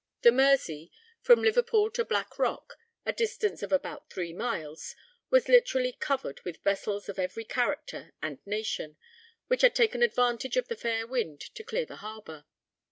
[0.23, 4.95] The Mersey, from Liverpool to Black Rock, a distance of about three miles,
[5.29, 8.97] was literally covered with vessels of every character and nation,
[9.45, 12.45] which had taken advantage of the fair wind to clear the harbor.